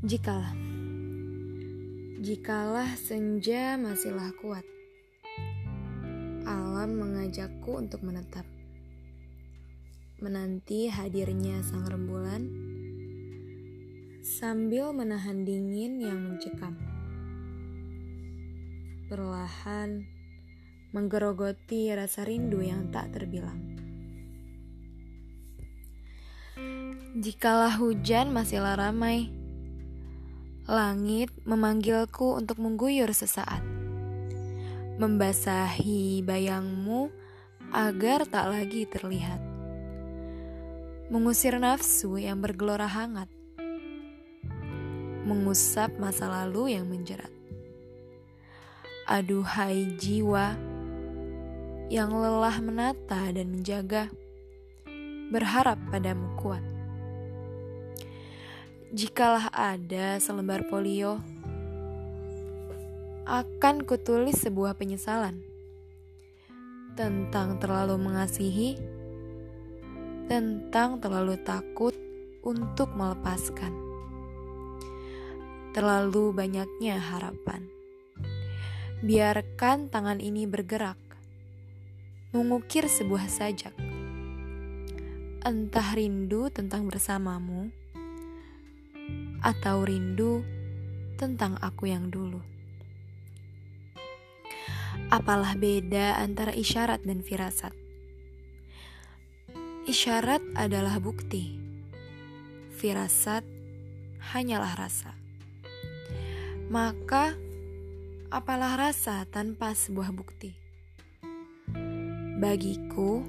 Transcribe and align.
Jikalah. 0.00 0.56
Jikalah 2.24 2.96
senja 2.96 3.76
masihlah 3.76 4.32
kuat. 4.40 4.64
Alam 6.48 7.04
mengajakku 7.04 7.76
untuk 7.76 8.00
menetap. 8.00 8.48
Menanti 10.24 10.88
hadirnya 10.88 11.60
sang 11.60 11.84
rembulan. 11.84 12.48
Sambil 14.24 14.96
menahan 14.96 15.44
dingin 15.44 16.00
yang 16.00 16.16
mencekam. 16.16 16.80
Perlahan 19.12 20.08
Menggerogoti 20.96 21.92
rasa 21.92 22.24
rindu 22.24 22.64
yang 22.64 22.88
tak 22.88 23.12
terbilang. 23.12 23.76
Jikalah 27.20 27.76
hujan 27.76 28.32
masihlah 28.32 28.80
ramai 28.80 29.39
Langit 30.70 31.34
memanggilku 31.42 32.38
untuk 32.38 32.62
mengguyur 32.62 33.10
sesaat, 33.10 33.58
membasahi 35.02 36.22
bayangmu 36.22 37.10
agar 37.74 38.22
tak 38.22 38.54
lagi 38.54 38.86
terlihat, 38.86 39.42
mengusir 41.10 41.58
nafsu 41.58 42.22
yang 42.22 42.38
bergelora 42.38 42.86
hangat, 42.86 43.26
mengusap 45.26 45.90
masa 45.98 46.30
lalu 46.30 46.78
yang 46.78 46.86
menjerat. 46.86 47.34
Aduhai 49.10 49.98
jiwa 49.98 50.54
yang 51.90 52.14
lelah 52.14 52.62
menata 52.62 53.26
dan 53.34 53.50
menjaga, 53.50 54.06
berharap 55.34 55.82
padamu 55.90 56.30
kuat. 56.38 56.69
Jikalah 58.90 59.54
ada 59.54 60.18
selembar 60.18 60.66
polio, 60.66 61.22
akan 63.22 63.86
kutulis 63.86 64.42
sebuah 64.42 64.74
penyesalan 64.74 65.46
tentang 66.98 67.62
terlalu 67.62 67.94
mengasihi, 68.02 68.74
tentang 70.26 70.98
terlalu 70.98 71.38
takut 71.38 71.94
untuk 72.42 72.90
melepaskan, 72.98 73.70
terlalu 75.70 76.34
banyaknya 76.34 76.98
harapan. 76.98 77.70
Biarkan 79.06 79.86
tangan 79.86 80.18
ini 80.18 80.50
bergerak, 80.50 80.98
mengukir 82.34 82.90
sebuah 82.90 83.30
sajak, 83.30 83.78
entah 85.46 85.88
rindu 85.94 86.50
tentang 86.50 86.90
bersamamu 86.90 87.70
atau 89.40 89.84
rindu 89.84 90.44
tentang 91.20 91.56
aku 91.60 91.88
yang 91.92 92.08
dulu. 92.08 92.40
Apalah 95.10 95.58
beda 95.58 96.20
antara 96.22 96.54
isyarat 96.54 97.02
dan 97.02 97.24
firasat? 97.24 97.74
Isyarat 99.88 100.44
adalah 100.54 101.02
bukti, 101.02 101.58
firasat 102.78 103.42
hanyalah 104.30 104.76
rasa. 104.78 105.16
Maka, 106.70 107.34
apalah 108.30 108.78
rasa 108.78 109.26
tanpa 109.26 109.74
sebuah 109.74 110.14
bukti? 110.14 110.54
Bagiku, 112.38 113.26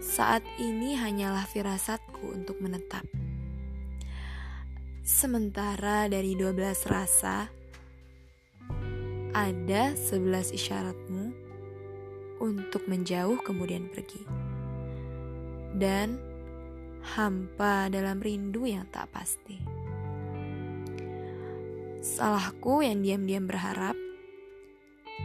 saat 0.00 0.40
ini 0.56 0.96
hanyalah 0.96 1.44
firasatku 1.44 2.32
untuk 2.32 2.56
menetap. 2.64 3.04
Sementara 5.06 6.10
dari 6.10 6.34
12 6.34 6.82
rasa, 6.90 7.46
ada 9.30 9.94
11 9.94 10.50
isyaratmu 10.50 11.24
untuk 12.42 12.82
menjauh 12.90 13.38
kemudian 13.46 13.86
pergi. 13.86 14.26
Dan 15.78 16.18
hampa 17.14 17.86
dalam 17.86 18.18
rindu 18.18 18.66
yang 18.66 18.82
tak 18.90 19.06
pasti. 19.14 19.62
Salahku 22.02 22.82
yang 22.82 22.98
diam-diam 23.06 23.46
berharap, 23.46 23.94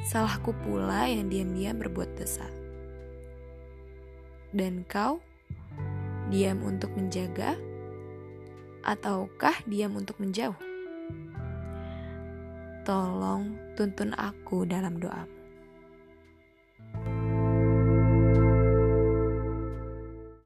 salahku 0.05 0.53
pula 0.61 1.09
yang 1.09 1.25
diam-diam 1.25 1.81
berbuat 1.81 2.21
dosa. 2.21 2.45
Dan 4.53 4.85
kau 4.85 5.17
diam 6.29 6.61
untuk 6.61 6.93
menjaga, 6.93 7.57
ataukah 8.85 9.65
diam 9.65 9.97
untuk 9.97 10.17
menjauh? 10.21 10.57
Tolong 12.85 13.57
tuntun 13.77 14.13
aku 14.17 14.65
dalam 14.65 14.97
doamu. 15.01 15.40